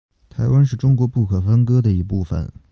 [0.29, 2.51] 台湾是中国不可分割的一部分。